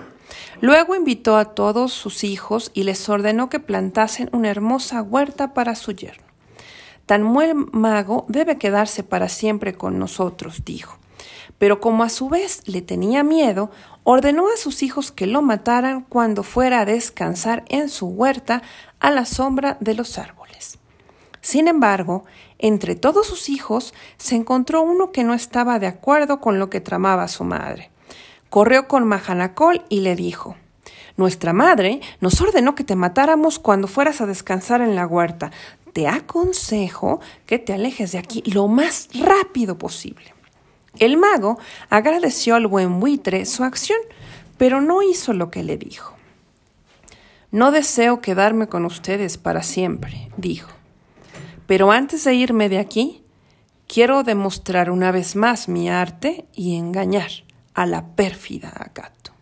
Luego 0.60 0.94
invitó 0.94 1.36
a 1.36 1.54
todos 1.54 1.92
sus 1.92 2.24
hijos 2.24 2.70
y 2.74 2.84
les 2.84 3.08
ordenó 3.08 3.48
que 3.48 3.60
plantasen 3.60 4.28
una 4.32 4.48
hermosa 4.48 5.02
huerta 5.02 5.54
para 5.54 5.74
su 5.74 5.92
yerno. 5.92 6.24
tan 7.06 7.32
buen 7.32 7.66
mago 7.70 8.24
debe 8.28 8.58
quedarse 8.58 9.04
para 9.04 9.28
siempre 9.28 9.74
con 9.74 9.98
nosotros, 9.98 10.64
dijo. 10.64 10.98
Pero 11.58 11.80
como 11.80 12.02
a 12.02 12.08
su 12.08 12.28
vez 12.28 12.62
le 12.66 12.82
tenía 12.82 13.22
miedo, 13.22 13.70
ordenó 14.02 14.48
a 14.48 14.56
sus 14.56 14.82
hijos 14.82 15.12
que 15.12 15.26
lo 15.26 15.40
mataran 15.40 16.02
cuando 16.02 16.42
fuera 16.42 16.80
a 16.80 16.84
descansar 16.84 17.64
en 17.68 17.88
su 17.88 18.08
huerta 18.08 18.62
a 18.98 19.10
la 19.10 19.24
sombra 19.24 19.76
de 19.80 19.94
los 19.94 20.18
árboles. 20.18 20.78
Sin 21.46 21.68
embargo, 21.68 22.24
entre 22.58 22.96
todos 22.96 23.24
sus 23.24 23.48
hijos 23.48 23.94
se 24.16 24.34
encontró 24.34 24.82
uno 24.82 25.12
que 25.12 25.22
no 25.22 25.32
estaba 25.32 25.78
de 25.78 25.86
acuerdo 25.86 26.40
con 26.40 26.58
lo 26.58 26.70
que 26.70 26.80
tramaba 26.80 27.28
su 27.28 27.44
madre. 27.44 27.88
Corrió 28.50 28.88
con 28.88 29.04
Mahanacol 29.04 29.84
y 29.88 30.00
le 30.00 30.16
dijo 30.16 30.56
Nuestra 31.16 31.52
madre 31.52 32.00
nos 32.20 32.40
ordenó 32.40 32.74
que 32.74 32.82
te 32.82 32.96
matáramos 32.96 33.60
cuando 33.60 33.86
fueras 33.86 34.20
a 34.20 34.26
descansar 34.26 34.80
en 34.80 34.96
la 34.96 35.06
huerta. 35.06 35.52
Te 35.92 36.08
aconsejo 36.08 37.20
que 37.46 37.60
te 37.60 37.72
alejes 37.72 38.10
de 38.10 38.18
aquí 38.18 38.42
lo 38.44 38.66
más 38.66 39.08
rápido 39.14 39.78
posible. 39.78 40.34
El 40.98 41.16
mago 41.16 41.60
agradeció 41.90 42.56
al 42.56 42.66
buen 42.66 42.98
buitre 42.98 43.46
su 43.46 43.62
acción, 43.62 44.00
pero 44.58 44.80
no 44.80 45.00
hizo 45.00 45.32
lo 45.32 45.52
que 45.52 45.62
le 45.62 45.76
dijo. 45.76 46.12
No 47.52 47.70
deseo 47.70 48.20
quedarme 48.20 48.66
con 48.66 48.84
ustedes 48.84 49.38
para 49.38 49.62
siempre, 49.62 50.28
dijo. 50.36 50.76
Pero 51.66 51.90
antes 51.90 52.24
de 52.24 52.34
irme 52.34 52.68
de 52.68 52.78
aquí, 52.78 53.22
quiero 53.86 54.22
demostrar 54.22 54.90
una 54.90 55.10
vez 55.10 55.36
más 55.36 55.68
mi 55.68 55.88
arte 55.88 56.46
y 56.54 56.76
engañar 56.76 57.30
a 57.74 57.86
la 57.86 58.06
pérfida 58.14 58.72
Acato. 58.74 59.32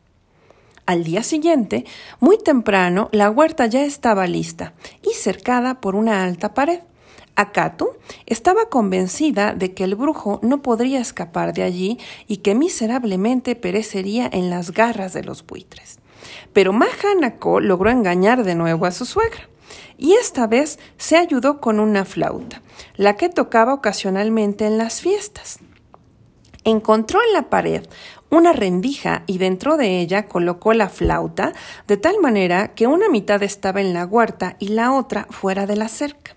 Al 0.87 1.05
día 1.05 1.23
siguiente, 1.23 1.85
muy 2.21 2.37
temprano, 2.37 3.09
la 3.13 3.31
huerta 3.31 3.67
ya 3.67 3.85
estaba 3.85 4.27
lista 4.27 4.75
y 5.03 5.15
cercada 5.15 5.81
por 5.81 5.95
una 5.95 6.25
alta 6.25 6.53
pared. 6.53 6.81
Akato 7.37 7.99
estaba 8.27 8.69
convencida 8.69 9.55
de 9.55 9.73
que 9.75 9.85
el 9.85 9.97
brujo 9.97 10.39
no 10.43 10.63
podría 10.63 11.01
escapar 11.01 11.53
de 11.53 11.63
allí 11.63 11.99
y 12.29 12.39
que 12.39 12.55
miserablemente 12.55 13.57
perecería 13.57 14.29
en 14.31 14.51
las 14.51 14.73
garras 14.73 15.15
de 15.15 15.25
los 15.25 15.45
buitres. 15.45 15.99
Pero 16.53 16.73
Mahanako 16.73 17.61
logró 17.61 17.91
engañar 17.91 18.45
de 18.45 18.55
nuevo 18.55 18.87
a 18.87 18.93
su 18.93 19.05
suegra 19.05 19.49
y 19.99 20.15
esta 20.15 20.47
vez 20.47 20.79
se 20.97 21.17
ayudó 21.17 21.61
con 21.61 21.81
una 21.81 22.05
flauta, 22.05 22.63
la 22.97 23.17
que 23.17 23.29
tocaba 23.29 23.75
ocasionalmente 23.75 24.67
en 24.67 24.79
las 24.79 25.01
fiestas. 25.01 25.59
Encontró 26.65 27.21
en 27.27 27.35
la 27.35 27.51
pared 27.51 27.87
una 28.31 28.53
rendija 28.53 29.23
y 29.27 29.39
dentro 29.39 29.77
de 29.77 30.01
ella 30.01 30.27
colocó 30.27 30.73
la 30.75 30.89
flauta 30.89 31.53
de 31.87 31.97
tal 31.97 32.21
manera 32.21 32.75
que 32.75 32.87
una 32.87 33.09
mitad 33.09 33.43
estaba 33.43 33.81
en 33.81 33.95
la 33.95 34.07
huerta 34.07 34.57
y 34.59 34.69
la 34.69 34.93
otra 34.93 35.27
fuera 35.31 35.67
de 35.67 35.77
la 35.77 35.89
cerca. 35.89 36.35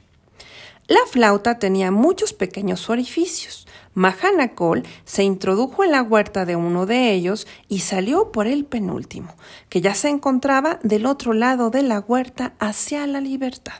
La 0.88 1.00
flauta 1.10 1.60
tenía 1.60 1.91
muchos 1.91 2.34
pequeños 2.34 2.89
orificios. 2.89 3.67
Mahanacol 3.98 4.84
se 5.06 5.24
introdujo 5.24 5.84
en 5.84 5.89
la 5.89 6.04
huerta 6.04 6.46
de 6.46 6.56
uno 6.56 6.86
de 6.86 7.13
ellos 7.13 7.48
y 7.68 7.80
salió 7.80 8.32
por 8.32 8.46
el 8.46 8.63
penúltimo, 8.63 9.34
que 9.70 9.82
ya 9.82 9.96
se 9.96 10.10
encontraba 10.10 10.77
del 10.84 11.08
otro 11.08 11.34
lado 11.34 11.72
de 11.72 11.82
la 11.82 12.01
huerta 12.01 12.54
hacia 12.60 13.08
la 13.08 13.22
libertad. 13.22 13.74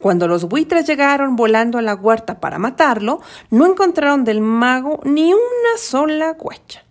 Cuando 0.00 0.26
los 0.26 0.46
buitres 0.48 0.84
llegaron 0.84 1.36
volando 1.36 1.78
a 1.78 1.82
la 1.82 1.94
huerta 1.94 2.40
para 2.40 2.58
matarlo, 2.58 3.20
no 3.50 3.66
encontraron 3.66 4.24
del 4.24 4.40
mago 4.40 4.98
ni 5.04 5.32
una 5.32 5.78
sola 5.78 6.36
huecha. 6.36 6.82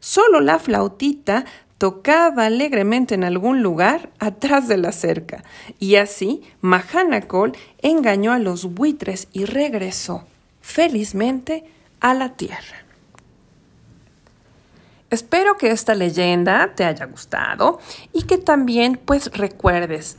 Solo 0.00 0.40
la 0.40 0.58
flautita 0.58 1.44
tocaba 1.78 2.46
alegremente 2.46 3.14
en 3.14 3.22
algún 3.22 3.62
lugar 3.62 4.10
atrás 4.18 4.66
de 4.66 4.78
la 4.78 4.90
cerca, 4.90 5.44
y 5.78 5.94
así 5.96 6.42
Mahanacol 6.62 7.52
engañó 7.80 8.32
a 8.32 8.40
los 8.40 8.74
buitres 8.74 9.28
y 9.32 9.44
regresó 9.44 10.24
felizmente 10.66 11.75
a 12.00 12.14
la 12.14 12.36
tierra. 12.36 12.86
Espero 15.10 15.56
que 15.56 15.70
esta 15.70 15.94
leyenda 15.94 16.72
te 16.74 16.84
haya 16.84 17.06
gustado 17.06 17.78
y 18.12 18.24
que 18.24 18.38
también 18.38 19.00
pues 19.04 19.30
recuerdes 19.36 20.16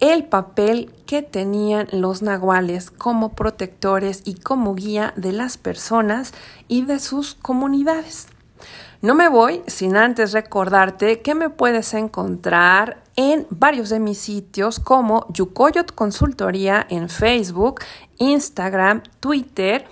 el 0.00 0.24
papel 0.24 0.92
que 1.06 1.22
tenían 1.22 1.88
los 1.90 2.22
nahuales 2.22 2.90
como 2.90 3.34
protectores 3.34 4.22
y 4.24 4.34
como 4.34 4.74
guía 4.74 5.14
de 5.16 5.32
las 5.32 5.56
personas 5.56 6.32
y 6.68 6.84
de 6.84 6.98
sus 6.98 7.34
comunidades. 7.34 8.28
No 9.02 9.14
me 9.14 9.28
voy 9.28 9.62
sin 9.66 9.96
antes 9.96 10.32
recordarte 10.32 11.20
que 11.20 11.34
me 11.34 11.50
puedes 11.50 11.92
encontrar 11.94 13.02
en 13.16 13.46
varios 13.50 13.88
de 13.90 14.00
mis 14.00 14.18
sitios 14.18 14.80
como 14.80 15.26
Yukoyot 15.32 15.92
Consultoría 15.94 16.86
en 16.88 17.08
Facebook, 17.08 17.80
Instagram, 18.18 19.02
Twitter 19.20 19.86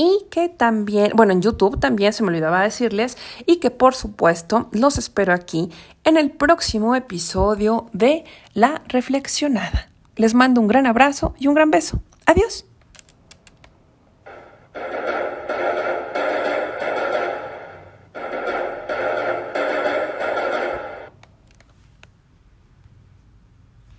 y 0.00 0.24
que 0.30 0.48
también, 0.48 1.12
bueno, 1.14 1.34
en 1.34 1.42
YouTube 1.42 1.78
también 1.78 2.14
se 2.14 2.22
me 2.22 2.30
olvidaba 2.30 2.62
decirles 2.62 3.18
y 3.44 3.56
que 3.56 3.70
por 3.70 3.94
supuesto 3.94 4.70
los 4.72 4.96
espero 4.96 5.34
aquí 5.34 5.70
en 6.04 6.16
el 6.16 6.30
próximo 6.30 6.94
episodio 6.94 7.90
de 7.92 8.24
La 8.54 8.80
Reflexionada. 8.88 9.90
Les 10.16 10.32
mando 10.32 10.62
un 10.62 10.68
gran 10.68 10.86
abrazo 10.86 11.34
y 11.38 11.48
un 11.48 11.54
gran 11.54 11.70
beso. 11.70 12.00
Adiós. 12.24 12.69